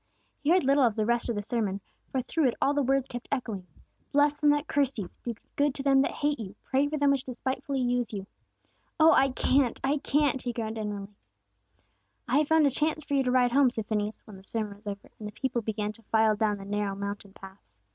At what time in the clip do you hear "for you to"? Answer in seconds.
13.03-13.29